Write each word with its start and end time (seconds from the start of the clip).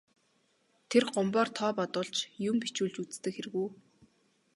Тэр 0.89 1.03
Гомбоор 1.13 1.47
тоо 1.57 1.71
бодуулж, 1.79 2.17
юм 2.49 2.55
бичүүлж 2.63 2.95
үздэг 3.01 3.33
хэрэг 3.35 3.53
үү. 3.63 3.69